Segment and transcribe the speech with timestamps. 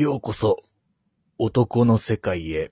[0.00, 0.62] ようこそ、
[1.38, 2.66] 男の世界へ。
[2.66, 2.70] っ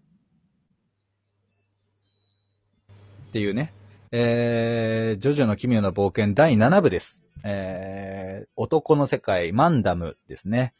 [3.33, 3.72] ていうね、
[4.12, 7.25] えー、ジョジョの奇妙な冒険第7部です。
[7.45, 10.73] えー、男の世界、マンダムですね。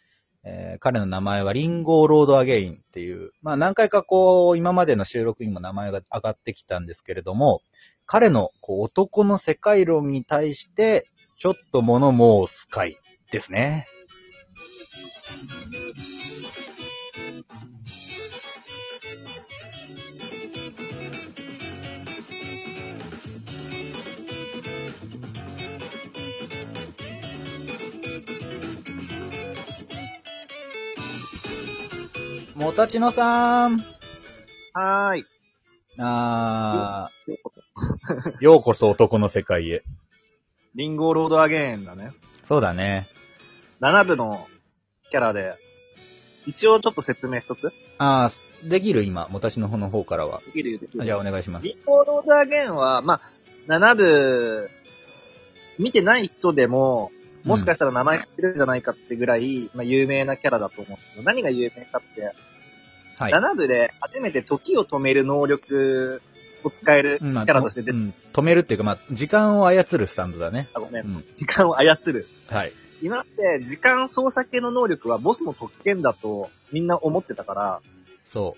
[0.45, 7.61] えー、彼の名前はリンゴーロードアゲインっていう、まあ何回かこう、今までの収録にも名前が上がってきたんですけれども、
[8.05, 12.97] 彼のこう男の世界論に対して、ちょっと物申す回
[13.33, 13.89] ですね。
[32.57, 33.85] もたちのさん。
[34.73, 35.27] はーい。
[35.99, 39.83] あー、ようこそ男の世界へ。
[40.75, 42.13] リンゴロードアゲインだね。
[42.45, 43.09] そうだね。
[43.83, 44.49] 7部の
[45.11, 45.57] キャラで、
[46.47, 50.41] 一応ちょっと説明一つあー、できる今、もたちの方の方からは。
[50.47, 51.75] できるできるじゃあお願いしますリ。
[51.75, 53.21] ンゴロードアゲインは、ま
[53.69, 54.71] あ、7部、
[55.79, 57.11] 見てない人でも、
[57.47, 62.35] もしかしたら名前知ってるんじゃないかってぐらい、まあ、有名なキャラだと思うんですけど、何が有名かって、
[63.19, 63.33] はい。
[63.33, 66.21] 7部で初めて時を止める能力
[66.65, 70.69] を使えるキャラとして出て、うん止めるっていうか、まあ、時間を操るスタンドだね。
[70.75, 72.27] あごめん、うん時間を操る。
[72.51, 72.73] はい。
[73.03, 77.81] 今って時間操作系の能力はボスの特権だとみんな思ってたから、
[78.25, 78.57] そ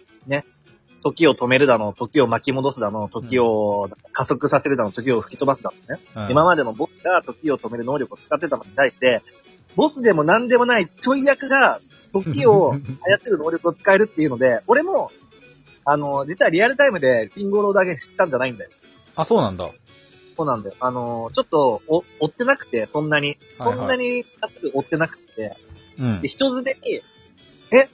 [1.02, 6.02] 時を止めるだの、時を巻き戻すだの、時を加速させるだの、時を吹き飛ばすだのね。
[6.14, 6.20] う。
[6.20, 9.22] うん今までのボスが時を止める能力を使ってたのに対して、
[9.76, 11.80] ボスでも何でもないちょい役が
[12.12, 15.10] 時を操る能力を使えるっていうので、俺も、
[15.84, 18.70] あの、実はリアルタイムでリンゴロードアゲン知ったんじゃないんだよ。
[19.14, 19.64] あ、そうなんだ。
[19.64, 19.74] はい
[20.38, 20.76] そうなんだよ。
[20.78, 23.38] あの、ちょっと、お、追ってなくて、そんなに。
[23.58, 23.98] そんなはい。
[23.98, 24.24] に、
[24.72, 25.56] 追ってなくて。
[25.98, 26.28] うんで、。
[26.28, 27.02] 人づてに、
[27.76, 27.88] え、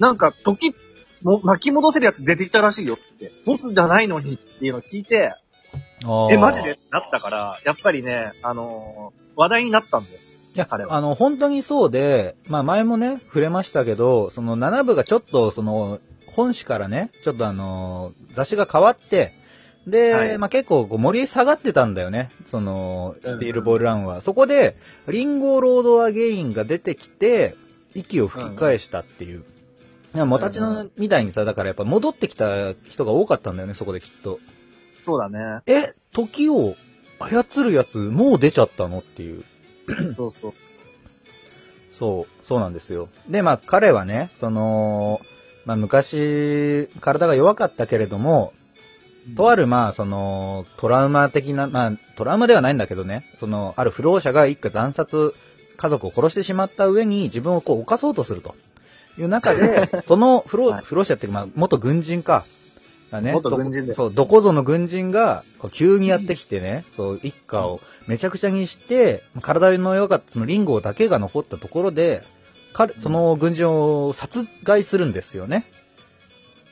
[0.00, 0.74] なんか、時、
[1.22, 3.32] も、巻き戻せるやつ出てきたらしいよって。
[3.46, 5.34] ボスじゃないのにっていうのを聞いて、
[6.30, 6.78] え、マジで？
[6.90, 10.18] なったから、やっぱりね、あのー話題になったんだよ。
[10.54, 19.34] いや、彼はあの、本当にそうで、まあ前もね、触れましたけど、その7部がちょっと、その、本誌からね、ちょっとあの、雑誌が変わって、
[19.86, 24.20] で、はいまあ結構こう盛り下がってたんだよね、その、うんスティールボールランは。
[24.20, 24.76] そこで、
[25.08, 27.56] リンゴロードアゲインが出てきて、
[27.94, 29.44] 息を吹き返したっていう。
[30.14, 34.40] いや、もたちのみたいにさ、だからやっぱ戻ってきた人が多かったんだよね、そこできっと。
[35.00, 35.62] そうだね。
[35.66, 36.76] え、時を
[37.18, 39.44] 操るやつもう出ちゃったのっていう。
[40.16, 40.54] そうそう。
[41.98, 43.08] そう、そうなんですよ。
[43.28, 45.20] で、まあ彼はね、その、
[45.64, 48.52] まあ昔、体が弱かったけれども、
[49.36, 55.34] とある、るまあその、トラウマ的な、まあトラウマではないんだけどね、その、ある不老者が一家惨殺、
[55.76, 58.54] 家族を殺してしまった上に自分をこう犯そうとすると
[59.18, 62.44] いう中で、 その不老、はい不老者っていうか、まあ元軍人か。
[63.10, 63.32] だね。
[63.32, 72.24] 元軍人でどそう、どこぞの軍人が、急にやってきてね、そう、一家をめちゃくちゃにして、体の弱かったそのリンゴだけが残ったところで、
[72.72, 75.66] 彼、その軍人を殺害するんですよね。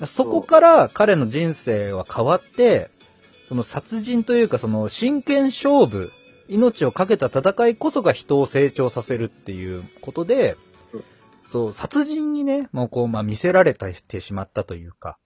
[0.06, 2.90] そこから彼の人生は変わって、
[3.46, 6.10] その殺人というかその真剣勝負、
[6.48, 10.69] 命を懸けた戦いこそが人を成長させるっていうことでうん、
[11.50, 15.18] そう、殺人にね、もうこう、まあ見せられてしまったというか、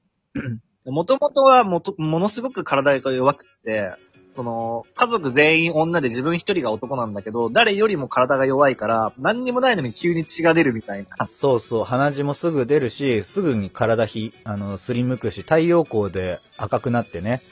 [0.87, 3.93] もともとはもと、ものすごく体が弱くって、
[4.33, 11.27] その、家族全員女で自分一人が男なんだけど、誰よりも体が弱いから、何にもないのに急に血が出るみたいな。
[11.27, 17.43] そうそう、鼻血もすぐ出るし、すぐに体ひ、あの、すりむくし、太陽光で赤くなってね、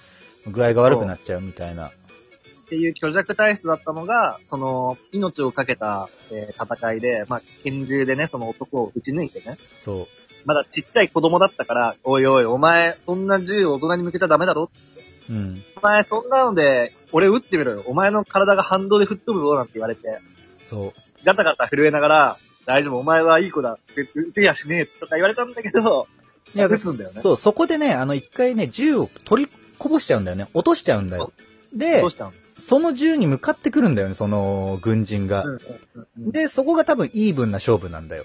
[0.47, 1.93] 具合が悪くなっちゃうみたいな。
[2.73, 10.07] っていう虚弱体質だったのが、その、命をかけた、えー戦いで、まあ、拳銃でね、その男を撃ち抜いてね、そう。
[10.47, 14.71] まだちっちゃい子供だったから、おいおい、お前、そんな銃を大人に向けちゃダメだろ？
[15.29, 15.63] うん。
[15.77, 17.83] お前、そんなので、俺撃ってみろよ。
[17.87, 20.21] お前の体が反動で吹っ飛ぶぞ、なんて言われて、
[20.65, 20.93] そう。
[21.27, 23.79] ガタガタ震えながら、大丈夫、お前はいい子だ。
[24.15, 26.09] 撃てやしねえ、とか言われたんだけど、
[26.55, 30.49] いや、撃つんだよねそう、そこでね、あの、一回ね、銃を取りこぼしちゃうんだよね。
[30.55, 31.33] 落としちゃうんだよ。
[31.75, 32.33] でどう、したの
[32.67, 35.43] その銃に向かってくるんだよね、その軍人が。
[35.43, 35.61] うんうん
[35.97, 38.25] うんで、そこが多分イーブンな勝負なんだよ。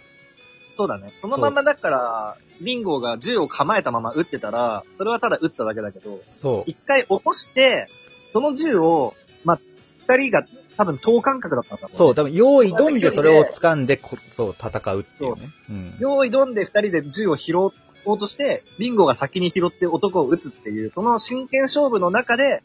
[0.71, 1.11] そうだね。
[1.21, 6.63] そのままだから、リンゴが銃を構えたまま撃ってたら、それはただ撃っただけだけど、そう。
[6.69, 7.89] 一回落として、
[8.31, 9.59] その銃を、まあ、
[10.07, 10.45] 二人が
[10.77, 15.49] 多分等間隔だったんだろうねそう、多分、用意ドンでそれを掴んでこ、そう、戦うっていうね。
[15.69, 15.95] うん。
[15.99, 17.67] 用意ドンで二人で銃を拾お
[18.13, 22.61] うとして、リンゴが先に拾って男を撃つっていう、その真剣勝負の中で、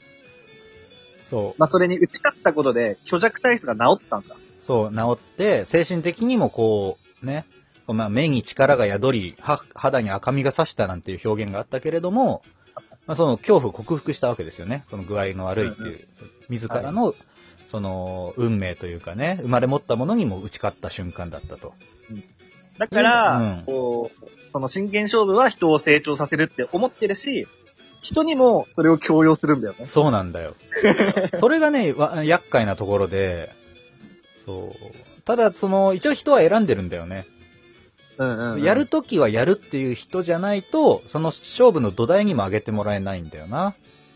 [1.33, 1.61] そう。
[1.61, 4.37] まあ、それに打ち勝ったことで、虚弱体質が治ったんだ。
[4.61, 7.47] そう、治って、精神的にもこう、ね、
[7.89, 12.43] まあ、目に力が宿り、は肌に赤みが差したなんていう表現があったけれども、
[13.07, 14.85] まあ、その恐怖を克服したわけですよね。
[14.91, 16.07] その具合の悪いっていう、
[16.51, 17.15] 自らの、
[17.69, 21.73] その、運命というかね、生まれ持ったものにも打ち勝った瞬間だったと。
[22.77, 27.49] だから、うんこう、その真剣勝負は人を成長させるって思ってるし、
[28.03, 29.87] 人にもそれを強要するんだよね。
[29.87, 30.55] そうなんだよ。
[31.39, 33.51] それがね、わ厄介なところで、
[34.45, 35.23] そう。
[35.25, 37.27] ただ、その、一応人は選んでるんだよね。
[38.19, 43.75] うんうやるときはやるっていう人じゃないと、その勝負の土台にも上げてもらえないんだよな。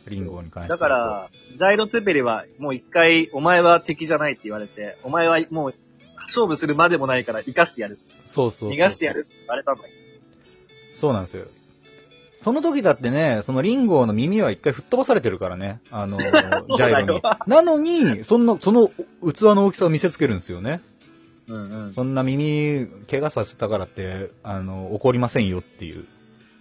[0.08, 5.74] リンゴに関してはだから、ジャイロツェペリはもう一回、お前は敵じゃないって言われて、お前はもう
[6.26, 7.98] 勝負するまでもないから生かしてやる。
[8.26, 9.88] そうそうそう逃がしてやるって言われたんだよ。
[10.94, 11.46] そうなんですよ。
[12.46, 15.80] その時だってね、そのリンゴの耳は一回吹っ飛ばされてるからね。
[15.90, 17.22] あの、 ジャイロに。
[17.48, 20.80] なのに、そんな、その器の大きさを見せつけるんですよね。
[21.48, 21.92] うんうん。
[21.92, 26.04] そんな耳、怪我させたからって、あの、怒りませんよっていう。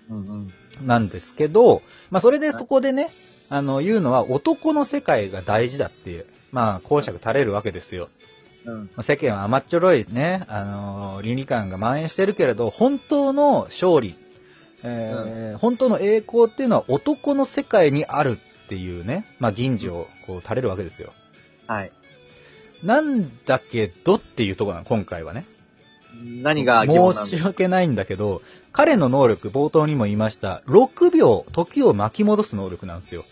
[0.10, 0.20] うんう
[0.82, 0.88] ん。
[0.88, 3.14] なんですけど、まあそれでそこでね、
[3.50, 8.10] あの、言うのは男の世界が大事だっていう、まあ公爵垂れるわけですよ。
[8.66, 8.80] うん。
[8.86, 14.16] まあ世間は甘っちょろいね、あの、倫理観が蔓延してるけれど、本当の勝利、
[14.86, 21.14] えー本当の栄光っていうのは男の世界にあるっていうね、まあ銀次をこう垂れるわけですよ。
[21.68, 21.92] はい。
[22.84, 25.46] なんだけどっていうところなの、今回はね。
[26.24, 28.42] 何が申し訳ないんだけど、
[28.72, 33.26] 彼の能力、冒頭にも言いました、6秒時を巻き戻す能力なんですよ。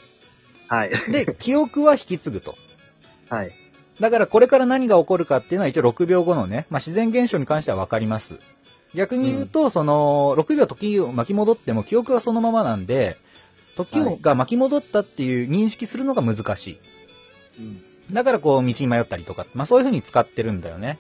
[0.68, 0.92] はい。
[1.12, 2.56] で、 記憶は引き継ぐと。
[3.30, 3.52] はい。
[4.00, 8.40] だからこれから何が起こるかっていうのは一応6秒後のね、まあ、自然現象に関しては分かります。
[8.96, 13.18] 逆に言うと、その、6秒時を巻き戻っても記憶はそのままなんで、
[13.76, 16.80] 時をが巻き戻ったっていう認識するのが難しい。
[17.60, 17.84] うん。
[18.14, 21.00] だからこう、道に迷ったりとか、まあそういう風に使ってるんだよね。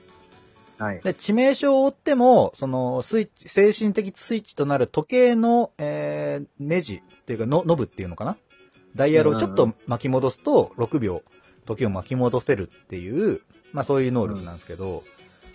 [0.80, 1.01] はい。
[1.01, 8.38] で、致命傷を負っても、その、スイッチ、精神的スイッチとなる時計の、えー、ネジっていうか、の、ノブっていうのかな？
[8.96, 11.22] ダイヤルをちょっと巻き戻すと、6秒、
[11.66, 13.42] 時を巻き戻せるっていう、
[13.72, 15.13] まあそういう能力なんですけど、うん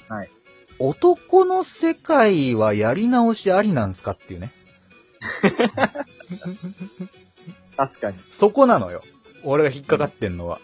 [0.09, 0.31] はい。
[0.79, 4.53] 男の世界はやり直しありなんすかっていうね。
[7.77, 8.19] 確かに。
[8.31, 9.03] そこなのよ。
[9.45, 10.61] 俺が引っかかってんのは。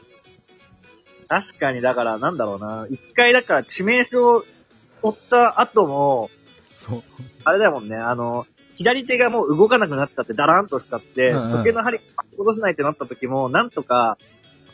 [1.29, 2.87] 確かに、だから、なんだろうな。
[2.91, 4.45] 一回、だから、致命傷を
[5.03, 6.31] 負った後も、
[6.65, 7.03] そう。
[7.45, 12.01] あれだもんね、あの、左手がもう動かなくなったってダラーンとしちゃって、うんうん時計の針
[12.37, 14.19] 戻せないってなった時も、なんとか、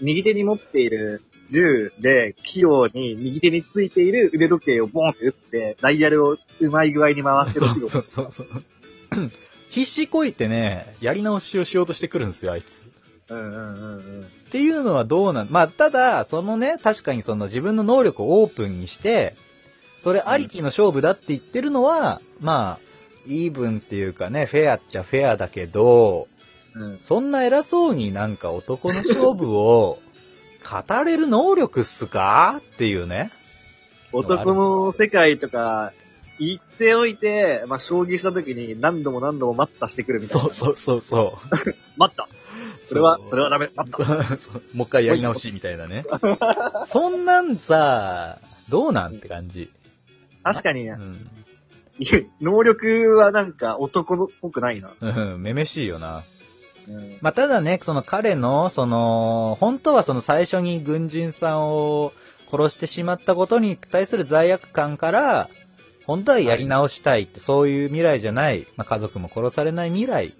[0.01, 9.31] 右手に持っている銃で、器用に右手についている腕時計をボーンって打って、ダイヤルをうまい具合に回してるそうそうそうそう。
[9.71, 12.87] 必死こいてね、やり直しをしようとしてくるんですよ、あいつ。
[13.29, 14.23] うんうんうんうん。
[14.23, 19.37] っていうのはどうなん、まあ、ただ、そのね、確かにその自分の能力をオープンにして、
[20.01, 22.81] それありきの勝負だって言ってるのは、まあ、
[23.27, 26.27] イーブンっていうかね、フェアっちゃフェアだけど、
[26.75, 26.99] うん。
[27.01, 29.99] そんな偉そうになんか男の勝負を
[30.63, 32.61] 語れる能力っすか？
[32.61, 33.31] っていうね。
[34.13, 35.93] 男の世界とか、
[36.39, 40.51] 言っておいて、まあ、将棋した時に何度も何度も待ったしてくるみたいな。
[40.51, 41.77] そうそうそうそう。
[41.99, 42.29] 待った
[42.83, 43.71] それはう、それはダメ。
[43.77, 44.05] 待った
[44.75, 46.05] もう一回やり直しみたいなね。
[46.91, 48.39] そんなんさ、
[48.71, 49.71] どうなんって感じ。
[50.43, 51.31] 確かにね、うん。
[52.41, 54.93] 能力はなんか男のっぽくないな。
[54.99, 56.23] うん、めめしいよな。
[56.91, 57.19] うん。
[57.21, 62.13] まあ、ただね、その彼の、その、本当はその最初に軍人さんを
[62.51, 65.49] 殺してしまったことに対する罪悪感から、
[66.07, 70.35] 本当はやり直したいって、そういう未来じゃない、まあ、家族も殺されない未来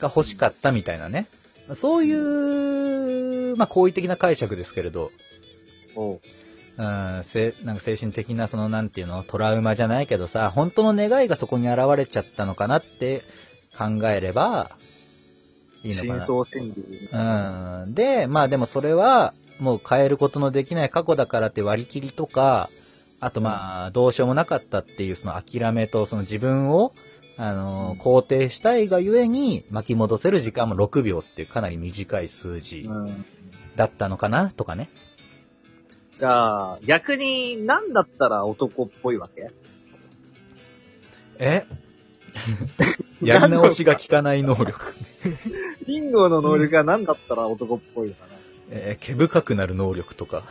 [0.00, 1.26] が欲しかったみたいなね。
[1.74, 5.10] そういう、まあ、好意的な解釈ですけれど、
[5.94, 6.20] おう
[6.78, 13.22] うん、せなんか精神的なそのなんていうの、トラウマじゃないけどさ、本当の願いがそこに現れちゃったのかなって
[13.76, 14.76] 考えれば、
[15.82, 16.14] いいのかな。
[16.20, 17.08] 真相心理。
[17.12, 17.94] うん。
[17.94, 22.68] で、まあでもそれは、もう変えることのできない過去だからって割り切りとか、
[23.20, 26.92] あとまあ、どうしようもなかったっていうその諦めと、その自分を、
[27.38, 33.24] あの、うん肯定したいがゆえに巻き戻せる時間も6秒っていうかなり短い数字うん。
[33.76, 34.90] だったのかなとかね。
[36.16, 39.50] じゃあ、逆に何だったら男っぽいわけ？
[41.38, 41.66] え？
[43.22, 44.80] やり直しが効かない能力。
[45.86, 48.32] リンゴの能力が何だったら男っぽいのかな。
[48.70, 50.42] えー毛深くなる能力とか。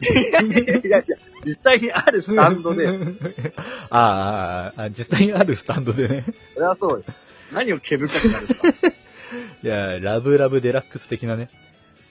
[0.00, 1.02] いやいや
[1.44, 2.86] 実際にあるスタンドで、
[3.90, 6.24] あーあ実際にあるスタンドでね。
[6.54, 7.04] それはそうよ。
[7.52, 8.54] 何を毛深くなるか。
[9.62, 11.48] いや、ラブラブデラックス的なね、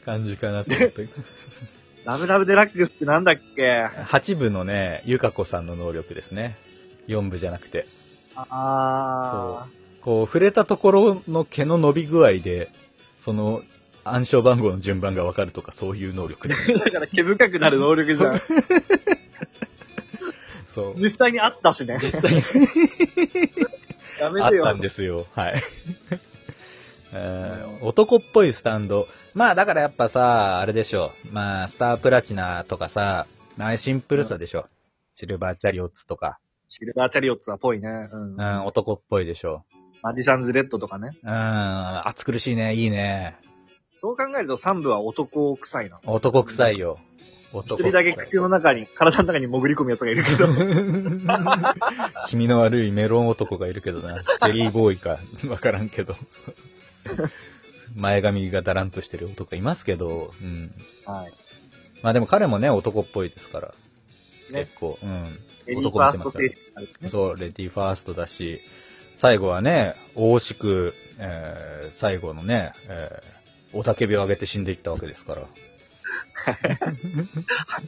[0.04, 1.08] 感じかなと思って。
[2.06, 3.84] ラブラブデラックスってなんだっけ？
[4.06, 6.58] 八部のね、ゆかこさんの能力ですね。
[7.08, 7.86] 4部じゃなくて。
[8.36, 9.68] あ
[10.06, 12.70] こう、触れたところの毛の伸び具合で、
[13.18, 13.64] その、
[14.04, 16.48] 暗証番号の順番がわかるとか、そういう能力。
[16.48, 18.42] だから毛深くなる能力じゃん。
[20.68, 20.94] そう。
[20.96, 21.98] 実際にあったしね。
[22.00, 22.44] 実際に
[24.20, 24.66] やめてよ。
[24.68, 25.26] あったんですよ。
[25.34, 25.64] はい。
[27.12, 29.08] えー男っぽいスタンド。
[29.34, 31.14] まあだからやっぱさ、あれでしょ。
[31.32, 33.26] まあ、スタープラチナとかさ、
[33.58, 34.68] あれシンプルさでしょ。
[35.16, 36.40] シルバーチャリオッツとか。
[36.70, 37.88] シルバーチャリオッツはぽいね。
[38.12, 38.36] うん。
[38.36, 39.66] うん、男っぽいでしょ。
[40.06, 41.18] マジシャンズレッドとかね。
[41.24, 42.76] うん、暑苦しいね。
[42.76, 43.36] いいね。
[43.96, 46.00] そう考えると3部は男臭いな。
[46.06, 47.00] 男臭いよ。
[47.50, 50.48] 一男人だけ口の中に、体の中に潜り込むやつがいるけど。
[52.30, 54.22] 気味の悪いメロン男がいるけどな。
[54.22, 55.18] ジェリーボーイか、
[55.50, 56.16] わからんけど。
[57.96, 60.72] 前髪がだらんとしてる男いますけど、うん。
[61.08, 61.34] はい。
[62.04, 63.68] まあでも彼もね、男っぽいですから。
[64.52, 65.40] ね結構、うん。
[65.66, 67.10] エリーファーストステージあるね。
[67.10, 68.62] そう、レディーファーストだし、
[69.18, 75.48] 最後はね、大しく、えー、最後のね、えー、おたけびを上げて死んでいったわけですから。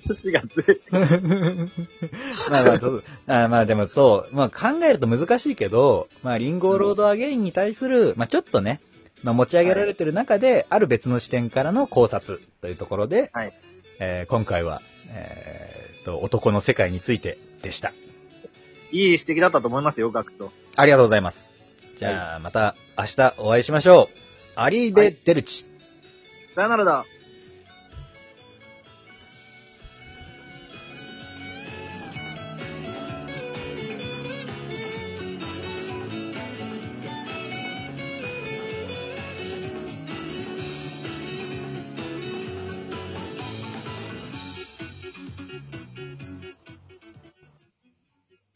[0.07, 0.81] 話がずれて
[2.49, 8.81] まあまあ、そう、あまあでもそう、まあ考えると難しいけど、まあリンゴーロードアゲインに対する、まあちょっとね、
[9.21, 13.53] まあ持ち上げられてる中で、ある別の視点からの考察というところで、はい
[13.99, 17.93] えー今回は、えーと、男の世界についてでした。
[18.91, 20.51] いい指摘だったと思いますよ、ガクト。
[20.75, 21.53] ありがとうございます。
[21.97, 24.17] じゃあ、また明日お会いしましょう。
[24.55, 25.65] アリーベ・デルチ。
[26.55, 27.05] さよならだ。